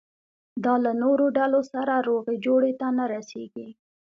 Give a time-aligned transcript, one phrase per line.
[0.63, 3.67] دا له نورو ډلو سره روغې جوړې ته نه رسېږي.